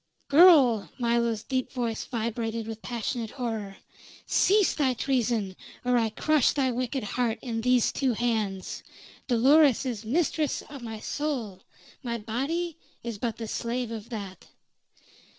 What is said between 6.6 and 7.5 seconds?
wicked heart